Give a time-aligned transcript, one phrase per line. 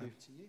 [0.00, 0.46] To you.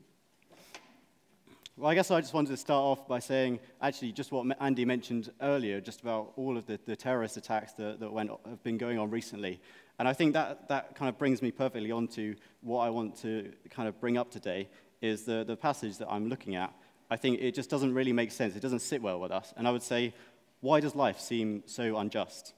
[1.75, 4.85] Well, I guess I just wanted to start off by saying, actually, just what Andy
[4.85, 8.77] mentioned earlier, just about all of the, the terrorist attacks that, that went, have been
[8.77, 9.59] going on recently.
[9.99, 13.17] And I think that, that kind of brings me perfectly on to what I want
[13.23, 14.69] to kind of bring up today,
[15.01, 16.73] is the, the passage that I'm looking at.
[17.09, 18.55] I think it just doesn't really make sense.
[18.55, 19.53] It doesn't sit well with us.
[19.57, 20.13] And I would say,
[20.61, 22.53] why does life seem so unjust?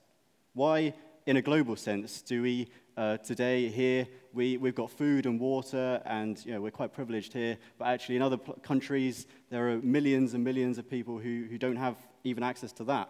[0.54, 0.94] Why,
[1.26, 2.68] in a global sense, do we
[2.98, 7.34] uh, today here we, we've got food and water and you know, we're quite privileged
[7.34, 11.58] here but actually in other countries there are millions and millions of people who, who
[11.58, 13.10] don't have even access to that.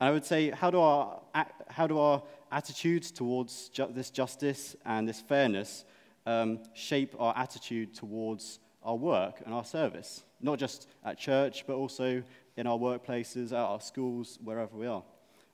[0.00, 1.20] And i would say how do our,
[1.68, 2.22] how do our
[2.52, 5.84] attitudes towards ju- this justice and this fairness
[6.26, 10.22] um, shape our attitude towards our work and our service?
[10.40, 12.22] Not just at church but also
[12.56, 15.02] in our workplaces at our schools wherever we are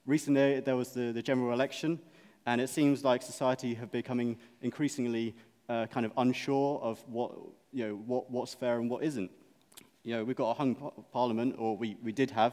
[0.05, 2.01] Recently, there was the, the general election,
[2.45, 5.35] and it seems like society have becoming increasingly
[5.69, 7.33] uh, kind of unsure of what,
[7.73, 9.31] you know, what, what's fair and what isn't.
[10.03, 10.75] You know, we've got a hung
[11.13, 12.53] parliament, or we, we did have,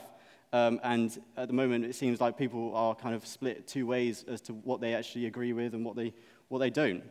[0.53, 4.25] um, and at the moment it seems like people are kind of split two ways
[4.27, 6.13] as to what they actually agree with and what they,
[6.49, 7.03] what they don't.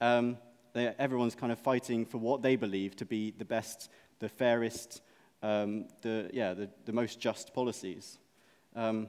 [0.00, 0.38] Um,
[0.72, 5.02] they, everyone's kind of fighting for what they believe to be the best, the fairest,
[5.42, 8.18] um, the, yeah, the, the most just policies.
[8.74, 9.08] Um,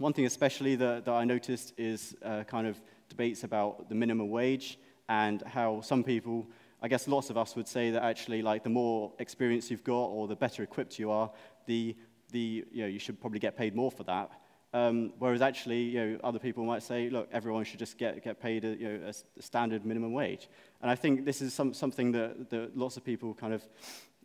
[0.00, 4.30] one thing especially that, that I noticed is uh, kind of debates about the minimum
[4.30, 4.78] wage
[5.10, 6.48] and how some people,
[6.80, 10.06] I guess lots of us would say that actually like the more experience you've got
[10.06, 11.30] or the better equipped you are,
[11.66, 11.94] the,
[12.32, 14.30] the, you, know, you should probably get paid more for that.
[14.72, 18.40] Um, whereas actually, you know, other people might say, look, everyone should just get, get
[18.40, 20.48] paid a, you know, a standard minimum wage.
[20.80, 23.68] And I think this is some, something that, that lots of people kind of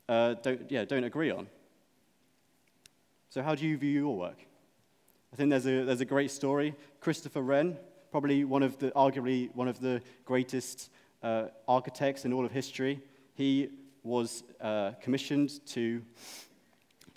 [0.08, 1.48] uh, don't, yeah, don't agree on.
[3.30, 4.38] So how do you view your work?
[5.36, 6.74] I think there's a, there's a great story.
[7.02, 7.76] Christopher Wren,
[8.10, 10.90] probably one of the, arguably one of the greatest
[11.22, 13.02] uh, architects in all of history,
[13.34, 13.68] he
[14.02, 16.02] was uh, commissioned to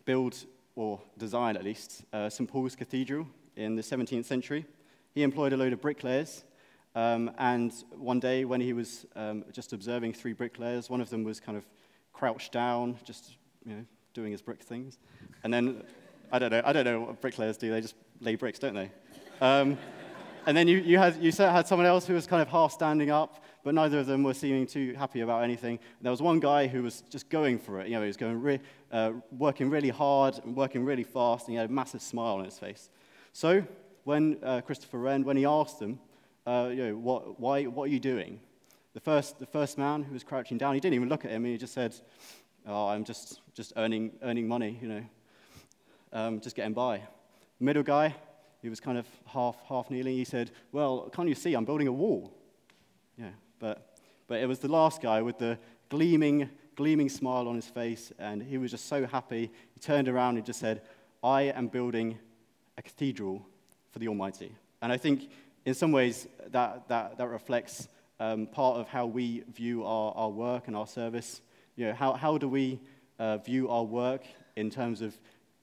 [0.05, 0.37] build,
[0.75, 2.51] or design at least, uh, St.
[2.51, 3.25] Paul's Cathedral
[3.55, 4.67] in the 17th century.
[5.15, 6.43] He employed a load of bricklayers,
[6.97, 11.23] um, and one day when he was um, just observing three bricklayers, one of them
[11.23, 11.65] was kind of
[12.13, 14.99] crouched down, just you know, doing his brick things.
[15.45, 15.85] And then,
[16.33, 18.91] I don't know, I don't know what bricklayers do, they just lay bricks, don't they?
[19.41, 19.79] Um,
[20.47, 23.11] and then you, you, had, you had someone else who was kind of half standing
[23.11, 25.79] up, but neither of them were seeming too happy about anything.
[26.01, 27.89] There was one guy who was just going for it.
[27.89, 31.53] You know, he was going re- uh, working really hard and working really fast, and
[31.55, 32.89] he had a massive smile on his face.
[33.33, 33.63] So
[34.05, 36.01] when uh, Christopher Wren, when he asked them,
[36.47, 38.41] uh, you know, what, why, what are you doing?
[38.95, 41.45] The first, the first man who was crouching down, he didn't even look at him,
[41.45, 41.95] and he just said,
[42.67, 45.05] oh, I'm just, just earning, earning money, you know,
[46.15, 47.03] um, just getting by
[47.61, 48.15] middle guy,
[48.63, 50.17] he was kind of half, half kneeling.
[50.17, 52.33] He said, Well, can't you see I'm building a wall?
[53.17, 55.59] Yeah, but, but it was the last guy with the
[55.89, 59.51] gleaming, gleaming smile on his face, and he was just so happy.
[59.75, 60.83] He turned around and just said,
[61.23, 62.19] I am building
[62.77, 63.45] a cathedral
[63.91, 64.53] for the Almighty.
[64.83, 65.31] And I think
[65.65, 67.89] in some ways that, that, that reflects
[68.21, 71.41] um, part of how we view our, our work and our service.
[71.77, 72.81] You know, how, how do we
[73.19, 74.23] uh, view our work
[74.57, 75.19] in terms of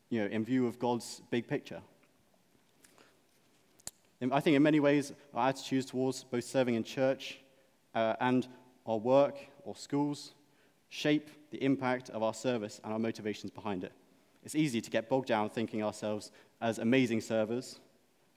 [0.09, 1.81] you know, in view of God's big picture.
[4.31, 7.39] I think in many ways, our attitudes towards both serving in church
[7.93, 8.47] uh, and
[8.87, 10.33] our work or schools
[10.89, 13.91] shape the impact of our service and our motivations behind it.
[14.43, 17.79] It's easy to get bogged down thinking ourselves as amazing servers,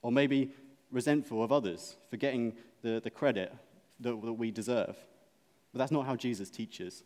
[0.01, 0.51] or maybe
[0.91, 3.53] resentful of others for getting the, the credit
[3.99, 4.95] that, that we deserve.
[5.71, 7.03] But that's not how Jesus teaches.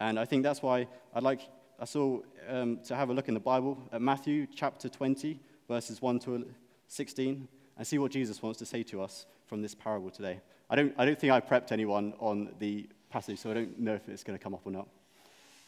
[0.00, 1.42] And I think that's why I'd like
[1.82, 6.00] us all um, to have a look in the Bible at Matthew chapter 20, verses
[6.00, 6.46] 1 to
[6.86, 10.40] 16, and see what Jesus wants to say to us from this parable today.
[10.70, 13.94] I don't, I don't think I prepped anyone on the passage, so I don't know
[13.94, 14.86] if it's going to come up or not.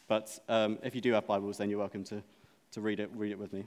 [0.07, 2.23] But um, if you do have Bibles, then you're welcome to,
[2.71, 3.65] to read, it, read it with me.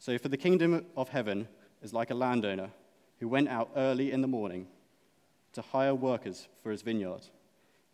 [0.00, 1.46] So, for the kingdom of heaven
[1.80, 2.70] is like a landowner
[3.20, 4.66] who went out early in the morning
[5.52, 7.22] to hire workers for his vineyard.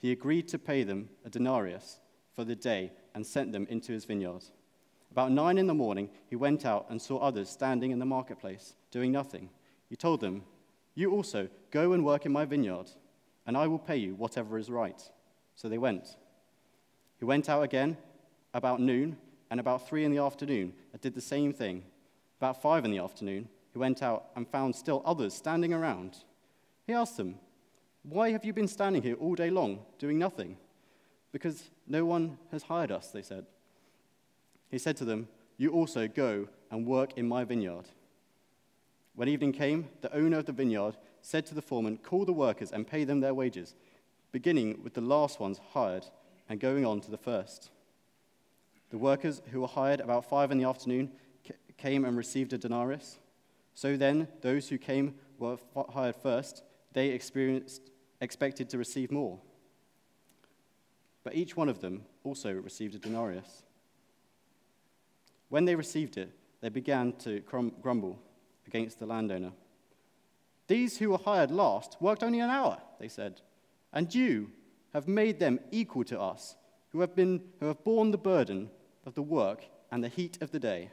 [0.00, 2.00] He agreed to pay them a denarius
[2.34, 4.42] for the day and sent them into his vineyard.
[5.10, 8.74] About nine in the morning, he went out and saw others standing in the marketplace,
[8.90, 9.50] doing nothing.
[9.88, 10.44] He told them,
[10.94, 12.90] You also go and work in my vineyard,
[13.46, 15.02] and I will pay you whatever is right.
[15.54, 16.16] So they went.
[17.18, 17.98] He went out again
[18.54, 19.18] about noon
[19.50, 21.82] and about three in the afternoon and did the same thing.
[22.38, 26.24] About five in the afternoon, he went out and found still others standing around.
[26.86, 27.34] He asked them,
[28.02, 30.56] why have you been standing here all day long, doing nothing?
[31.32, 33.46] Because no one has hired us, they said.
[34.70, 37.88] He said to them, You also go and work in my vineyard.
[39.14, 42.72] When evening came, the owner of the vineyard said to the foreman, Call the workers
[42.72, 43.74] and pay them their wages,
[44.32, 46.06] beginning with the last ones hired
[46.48, 47.70] and going on to the first.
[48.90, 51.12] The workers who were hired about five in the afternoon
[51.76, 53.18] came and received a denarius.
[53.74, 55.58] So then, those who came were
[55.90, 57.90] hired first, they experienced,
[58.20, 59.38] expected to receive more.
[61.22, 63.62] But each one of them also received a denarius.
[65.48, 68.18] When they received it, they began to grumble
[68.66, 69.52] against the landowner.
[70.66, 73.40] These who were hired last worked only an hour, they said,
[73.92, 74.52] and you
[74.92, 76.56] have made them equal to us,
[76.90, 78.70] who have, been, who have borne the burden
[79.04, 80.90] of the work and the heat of the day.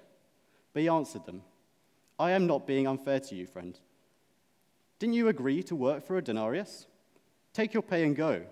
[0.74, 1.44] But he answered them,
[2.20, 3.80] I am not being unfair to you, friend.
[5.00, 6.88] Didn't you agree to work for a denarius?
[7.54, 8.44] Take your pay and go.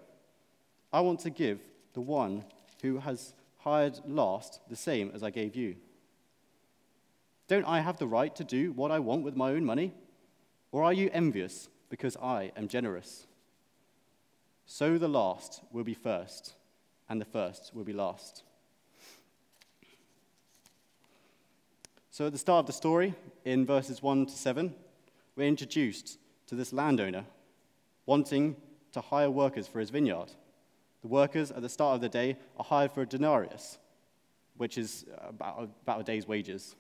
[0.94, 1.59] I want to give
[1.94, 2.44] the one
[2.81, 5.75] who has hired last the same as I gave you.
[7.47, 9.94] Don't I have the right to do what I want with my own money?
[10.71, 13.27] Or are you envious because I am generous?
[14.65, 16.53] So the last will be first,
[17.07, 18.44] and the first will be last.
[22.09, 23.13] So at the start of the story,
[23.45, 24.74] in verses 1 to 7,
[25.36, 27.25] we're introduced to this landowner
[28.06, 28.56] wanting
[28.94, 30.31] to hire workers for his vineyard.
[31.01, 33.77] The workers at the start of the day are hired for a denarius,
[34.57, 36.75] which is about, about a day's wages.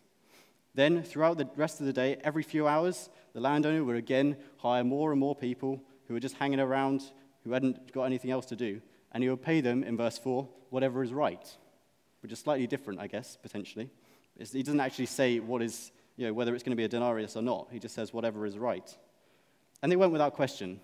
[0.73, 4.83] Then, throughout the rest of the day, every few hours, the landowner would again hire
[4.83, 7.03] more and more people who were just hanging around,
[7.43, 8.81] who hadn't got anything else to do,
[9.11, 11.47] and he would pay them, in verse 4, whatever is right,
[12.21, 13.89] which is slightly different, I guess, potentially.
[14.37, 16.89] It's, he doesn't actually say what is, you know, whether it's going to be a
[16.89, 17.69] denarius or not.
[17.71, 18.97] He just says whatever is right.
[19.85, 20.79] And they went without question.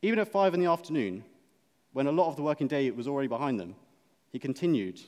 [0.00, 1.24] Even at five in the afternoon,
[1.92, 3.74] when a lot of the working day was already behind them,
[4.32, 4.98] he continued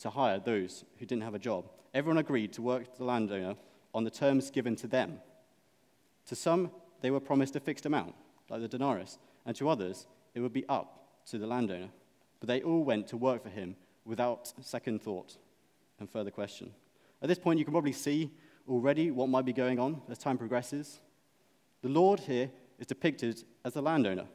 [0.00, 3.54] to hire those who didn't have a job everyone agreed to work the landowner
[3.94, 5.20] on the terms given to them.
[6.26, 6.72] To some,
[7.02, 8.16] they were promised a fixed amount,
[8.48, 11.90] like the denarius, and to others, it would be up to the landowner.
[12.40, 15.36] But they all went to work for him without second thought
[16.00, 16.72] and further question.
[17.20, 18.32] At this point, you can probably see
[18.68, 21.00] already what might be going on as time progresses.
[21.82, 24.26] The Lord here is depicted as a landowner.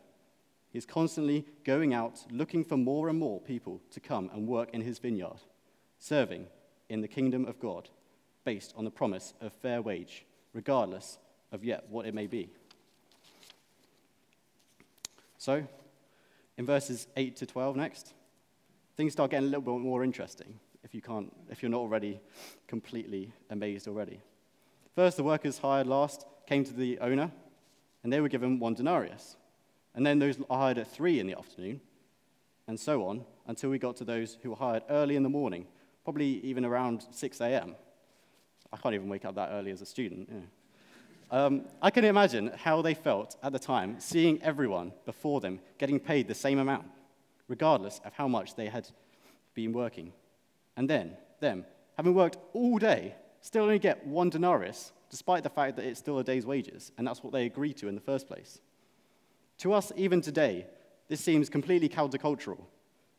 [0.70, 4.82] He's constantly going out looking for more and more people to come and work in
[4.82, 5.40] his vineyard,
[5.98, 6.48] serving
[6.90, 7.90] in the kingdom of God
[8.44, 11.18] based on the promise of fair wage, regardless
[11.52, 12.50] of yet what it may be.
[15.38, 15.66] So,
[16.58, 18.14] in verses 8 to 12 next,
[18.98, 22.20] things start getting a little bit more interesting if, you can't, if you're not already
[22.68, 24.20] completely amazed already.
[24.96, 27.32] First, the workers hired last came to the owner,
[28.04, 29.36] and they were given one denarius.
[29.94, 31.82] And then those hired at three in the afternoon,
[32.68, 35.68] and so on, until we got to those who were hired early in the morning
[36.08, 37.76] probably even around 6 a.m.
[38.72, 40.30] I can't even wake up that early as a student.
[40.32, 40.40] Yeah.
[41.38, 46.00] Um, I can imagine how they felt at the time seeing everyone before them getting
[46.00, 46.86] paid the same amount,
[47.50, 48.88] regardless of how much they had
[49.54, 50.14] been working.
[50.78, 51.66] And then, them,
[51.98, 56.20] having worked all day, still only get one denarius, despite the fact that it's still
[56.20, 58.60] a day's wages, and that's what they agreed to in the first place.
[59.60, 60.68] To us, even today,
[61.08, 62.60] this seems completely countercultural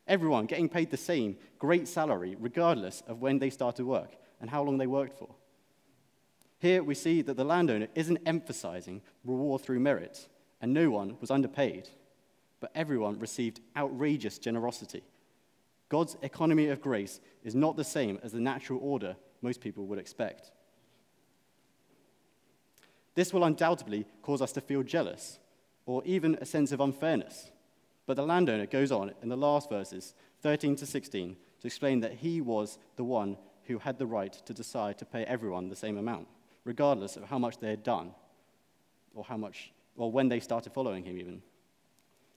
[0.08, 4.62] Everyone getting paid the same great salary, regardless of when they started work and how
[4.62, 5.28] long they worked for.
[6.58, 10.28] Here we see that the landowner isn't emphasizing reward through merit,
[10.62, 11.90] and no one was underpaid,
[12.58, 15.04] but everyone received outrageous generosity.
[15.90, 19.98] God's economy of grace is not the same as the natural order most people would
[19.98, 20.50] expect.
[23.18, 25.40] This will undoubtedly cause us to feel jealous
[25.86, 27.50] or even a sense of unfairness.
[28.06, 32.12] But the landowner goes on in the last verses, 13 to 16, to explain that
[32.12, 35.98] he was the one who had the right to decide to pay everyone the same
[35.98, 36.28] amount,
[36.62, 38.12] regardless of how much they had done
[39.16, 41.42] or how much, or when they started following him, even.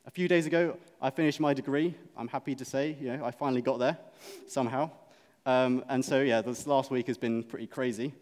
[0.08, 1.94] A few days ago, I finished my degree.
[2.18, 4.00] I'm happy to say, you know, I finally got there
[4.48, 4.90] somehow.
[5.46, 8.16] Um, and so, yeah, this last week has been pretty crazy.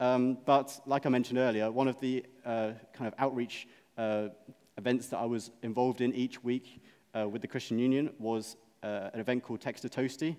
[0.00, 4.28] Um, but like I mentioned earlier, one of the uh, kind of outreach uh,
[4.76, 6.82] events that I was involved in each week
[7.14, 10.36] uh, with the Christian Union was uh, an event called Text to Toasty.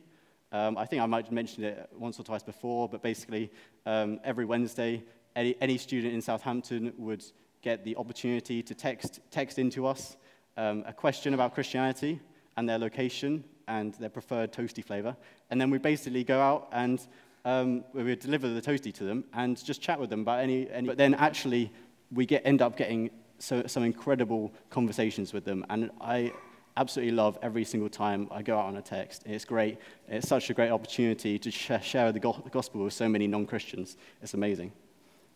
[0.52, 3.52] Um, I think I might have mentioned it once or twice before, but basically,
[3.86, 5.04] um, every Wednesday,
[5.36, 7.24] any, any, student in Southampton would
[7.62, 10.18] get the opportunity to text, text into us
[10.58, 12.20] um, a question about Christianity
[12.58, 15.16] and their location and their preferred toasty flavor.
[15.50, 17.06] And then we basically go out and
[17.46, 20.70] um, we would deliver the toasty to them and just chat with them about any,
[20.72, 21.72] any but then actually
[22.12, 25.66] we get, end up getting so, some incredible conversations with them.
[25.70, 26.34] And I
[26.78, 29.24] absolutely love every single time I go out on a text.
[29.26, 29.78] It's great.
[30.08, 33.98] It's such a great opportunity to share the gospel with so many non Christians.
[34.22, 34.72] It's amazing.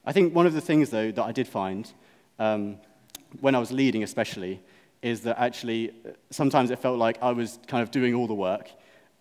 [0.06, 1.92] I think one of the things, though, that I did find
[2.40, 2.78] um,
[3.42, 4.62] when I was leading, especially,
[5.02, 5.94] is that actually
[6.30, 8.72] sometimes it felt like I was kind of doing all the work.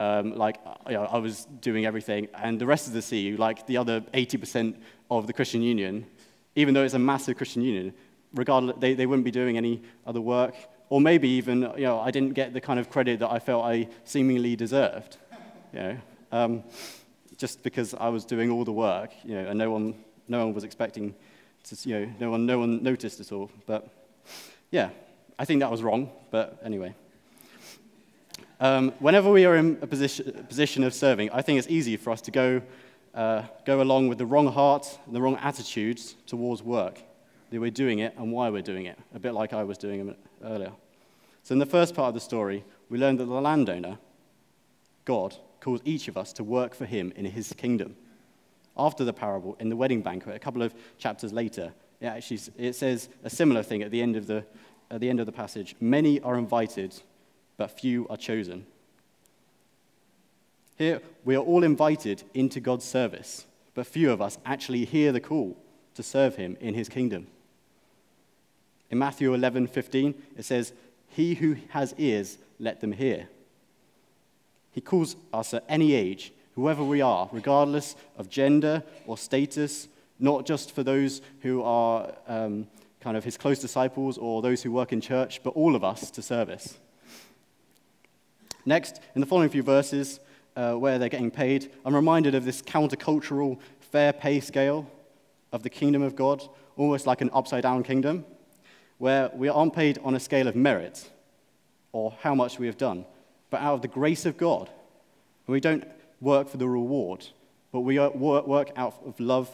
[0.00, 3.66] Um, like you know, I was doing everything, and the rest of the CU, like
[3.66, 4.76] the other 80%
[5.10, 6.06] of the Christian Union,
[6.54, 7.92] even though it's a massive Christian union,
[8.34, 10.54] regardless, they, they wouldn't be doing any other work.
[10.90, 13.64] Or maybe even, you know, I didn't get the kind of credit that I felt
[13.64, 15.18] I seemingly deserved,
[15.72, 15.96] you know,
[16.32, 16.64] um,
[17.36, 19.94] just because I was doing all the work, you know, and no one,
[20.26, 21.14] no one was expecting
[21.64, 23.50] to, you know, no one, no one noticed at all.
[23.66, 23.86] But
[24.70, 24.90] yeah,
[25.38, 26.94] I think that was wrong, but anyway.
[28.60, 32.10] Um, whenever we are in a position, position of serving, I think it's easy for
[32.10, 32.60] us to go,
[33.14, 37.00] uh, go along with the wrong heart and the wrong attitudes towards work.
[37.50, 40.14] That we're doing it and why we're doing it, a bit like I was doing
[40.44, 40.72] earlier.
[41.44, 43.98] So, in the first part of the story, we learned that the landowner,
[45.04, 47.96] God, calls each of us to work for him in his kingdom.
[48.76, 52.74] After the parable, in the wedding banquet, a couple of chapters later, it actually it
[52.74, 54.44] says a similar thing at the end of the,
[54.90, 55.74] at the, end of the passage.
[55.80, 57.00] Many are invited,
[57.58, 58.64] but few are chosen.
[60.78, 65.20] Here, we are all invited into God's service, but few of us actually hear the
[65.20, 65.56] call
[65.94, 67.26] to serve him in his kingdom.
[68.90, 70.72] In Matthew 11 15, it says,
[71.08, 73.28] He who has ears, let them hear.
[74.70, 79.88] He calls us at any age, whoever we are, regardless of gender or status,
[80.20, 82.68] not just for those who are um,
[83.00, 86.10] kind of his close disciples or those who work in church, but all of us
[86.12, 86.78] to service.
[88.68, 90.20] Next, in the following few verses,
[90.54, 94.86] uh, where they're getting paid, I'm reminded of this countercultural fair pay scale
[95.52, 96.46] of the kingdom of God,
[96.76, 98.26] almost like an upside down kingdom,
[98.98, 101.08] where we aren't paid on a scale of merit
[101.92, 103.06] or how much we have done,
[103.48, 104.68] but out of the grace of God.
[105.46, 105.88] We don't
[106.20, 107.26] work for the reward,
[107.72, 109.48] but we work out of love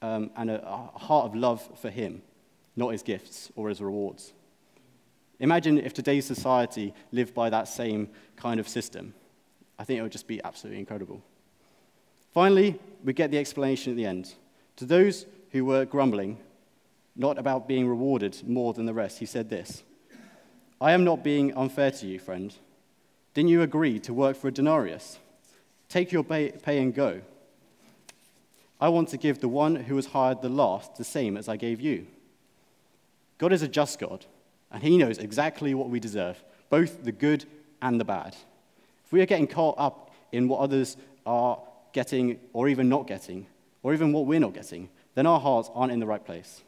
[0.00, 2.22] um, and a, a heart of love for Him,
[2.74, 4.32] not His gifts or His rewards.
[5.40, 9.14] Imagine if today's society lived by that same kind of system.
[9.78, 11.22] I think it would just be absolutely incredible.
[12.32, 14.34] Finally, we get the explanation at the end.
[14.76, 16.38] To those who were grumbling,
[17.16, 19.82] not about being rewarded more than the rest, he said this
[20.80, 22.54] I am not being unfair to you, friend.
[23.34, 25.18] Didn't you agree to work for a denarius?
[25.88, 27.20] Take your pay, and go.
[28.80, 31.56] I want to give the one who was hired the last the same as I
[31.56, 32.06] gave you.
[33.38, 34.26] God is a just God,
[34.70, 37.44] and he knows exactly what we deserve, both the good
[37.80, 38.36] and the bad.
[39.04, 41.58] If we are getting caught up in what others are
[41.92, 43.46] getting or even not getting,
[43.82, 46.62] or even what we're not getting, then our hearts aren't in the right place.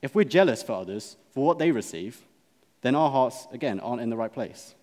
[0.00, 2.22] If we're jealous for others for what they receive,
[2.82, 4.74] then our hearts, again, aren't in the right place.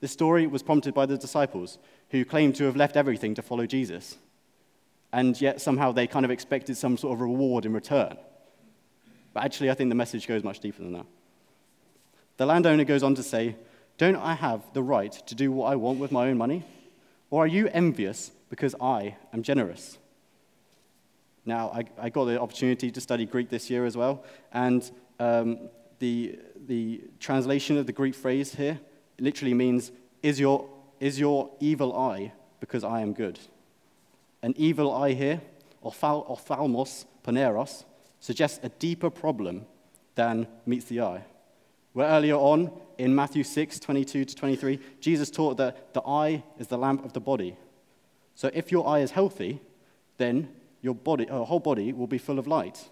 [0.00, 1.78] This story was prompted by the disciples
[2.10, 4.16] who claimed to have left everything to follow Jesus.
[5.12, 8.16] And yet somehow they kind of expected some sort of reward in return.
[9.32, 11.06] But actually, I think the message goes much deeper than that.
[12.40, 13.54] The landowner goes on to say,
[13.98, 16.64] Don't I have the right to do what I want with my own money?
[17.28, 19.98] Or are you envious because I am generous?
[21.44, 25.58] Now, I, I, got the opportunity to study Greek this year as well, and um,
[25.98, 28.80] the, the translation of the Greek phrase here
[29.18, 29.92] literally means,
[30.22, 30.66] is your,
[30.98, 33.38] is your evil eye because I am good?
[34.42, 35.42] An evil eye here,
[35.84, 37.84] ophthalmos poneros,
[38.18, 39.66] suggests a deeper problem
[40.14, 41.24] than meets the eye.
[41.92, 46.68] Where earlier on in Matthew 6, 22 to 23, Jesus taught that the eye is
[46.68, 47.56] the lamp of the body.
[48.34, 49.60] So if your eye is healthy,
[50.18, 50.48] then
[50.82, 52.90] your body, uh, whole body will be full of light.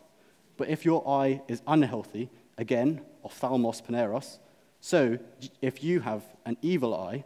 [0.57, 4.38] But if your eye is unhealthy, again, ophthalmos poneros,
[4.81, 5.19] so
[5.62, 7.25] if you have an evil eye,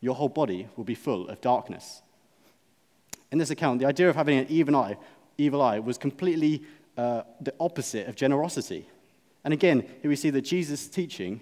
[0.00, 2.02] your whole body will be full of darkness.
[3.30, 4.96] In this account, the idea of having an evil eye,
[5.38, 6.62] evil eye was completely
[6.96, 8.88] uh, the opposite of generosity.
[9.44, 11.40] And again, here we see that Jesus' teaching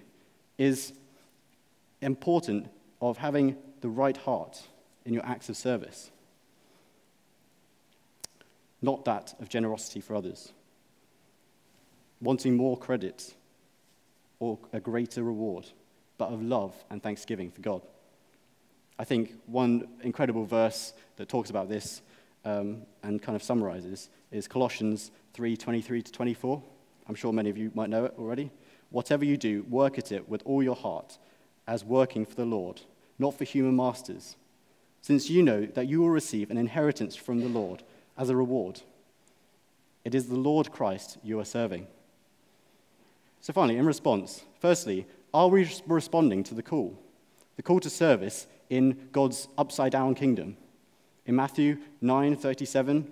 [0.59, 0.92] is
[2.00, 2.69] important
[3.00, 4.62] of having the right heart
[5.04, 6.11] in your acts of service
[8.83, 10.52] not that of generosity for others,
[12.21, 13.35] wanting more credit
[14.38, 15.66] or a greater reward,
[16.19, 17.83] but of love and thanksgiving for God.
[18.99, 22.02] I think one incredible verse that talks about this
[22.45, 26.62] um, and kind of summarizes is Colossians 3 23 to 24.
[27.11, 28.52] I'm sure many of you might know it already.
[28.90, 31.19] Whatever you do, work at it with all your heart,
[31.67, 32.83] as working for the Lord,
[33.19, 34.37] not for human masters,
[35.02, 37.83] since you know that you will receive an inheritance from the Lord
[38.17, 38.83] as a reward.
[40.05, 41.88] It is the Lord Christ you are serving.
[43.40, 46.97] So, finally, in response, firstly, are we responding to the call?
[47.57, 50.57] The call to service in God's upside down kingdom.
[51.26, 53.11] In Matthew 9 37,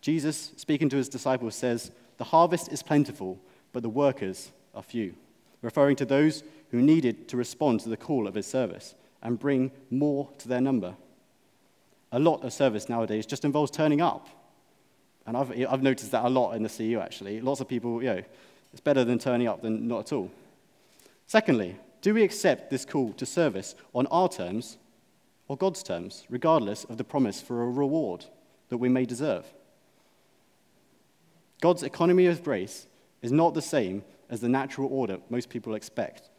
[0.00, 3.38] Jesus, speaking to his disciples, says, The harvest is plentiful,
[3.72, 5.14] but the workers are few.
[5.62, 9.70] referring to those who needed to respond to the call of his service and bring
[9.90, 10.94] more to their number.
[12.12, 14.28] A lot of service nowadays just involves turning up.
[15.26, 17.40] And I've, I've noticed that a lot in the CU, actually.
[17.40, 18.22] Lots of people, you know,
[18.72, 20.30] it's better than turning up than not at all.
[21.26, 24.78] Secondly, do we accept this call to service on our terms
[25.48, 28.26] or God's terms, regardless of the promise for a reward
[28.68, 29.44] that we may deserve?
[31.60, 32.86] God's economy of grace
[33.22, 36.30] is not the same as the natural order most people expect,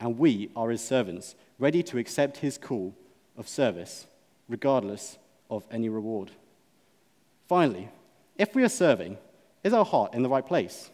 [0.00, 2.94] and we are his servants, ready to accept his call
[3.36, 4.06] of service,
[4.48, 5.18] regardless
[5.50, 6.30] of any reward.
[7.48, 7.88] Finally,
[8.36, 9.16] if we are serving,
[9.64, 10.90] is our heart in the right place?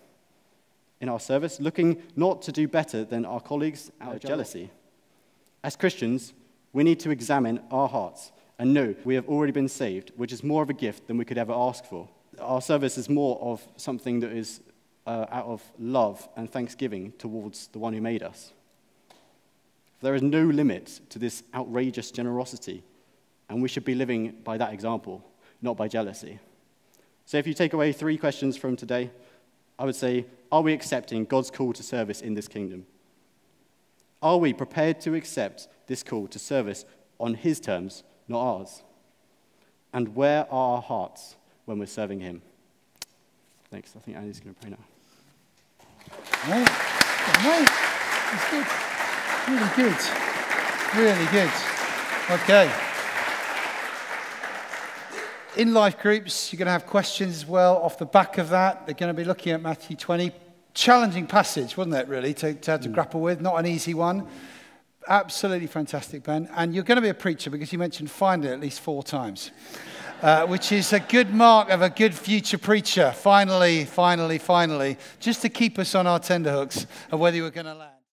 [1.00, 4.70] In our service, looking not to do better than our colleagues out of jealousy.
[5.64, 6.32] As Christians,
[6.72, 10.44] we need to examine our hearts and know we have already been saved, which is
[10.44, 12.08] more of a gift than we could ever ask for.
[12.42, 14.60] Our service is more of something that is
[15.06, 18.52] uh, out of love and thanksgiving towards the one who made us.
[20.00, 22.82] There is no limit to this outrageous generosity,
[23.48, 25.24] and we should be living by that example,
[25.60, 26.38] not by jealousy.
[27.24, 29.10] So, if you take away three questions from today,
[29.78, 32.86] I would say Are we accepting God's call to service in this kingdom?
[34.20, 36.84] Are we prepared to accept this call to service
[37.18, 38.82] on His terms, not ours?
[39.92, 42.42] And where are our hearts when we're serving Him?
[43.70, 43.94] Thanks.
[43.96, 44.76] I think Andy's going to pray now.
[46.46, 46.68] Right.
[47.44, 47.68] Right.
[48.30, 48.66] That's good.
[49.48, 50.00] Really good.
[50.96, 51.50] Really good.
[52.30, 52.70] Okay.
[55.56, 58.86] In life groups, you're going to have questions as well off the back of that.
[58.86, 60.32] They're going to be looking at Matthew 20.
[60.74, 62.92] Challenging passage, wasn't it, really, to, to to mm.
[62.92, 63.40] grapple with?
[63.40, 64.26] Not an easy one.
[65.08, 66.48] Absolutely fantastic, Ben.
[66.56, 69.50] And you're going to be a preacher because you mentioned finally at least four times
[70.22, 73.12] uh, which is a good mark of a good future preacher.
[73.12, 77.74] Finally, finally, finally, just to keep us on our tenderhooks of whether we're going to
[77.74, 77.91] land.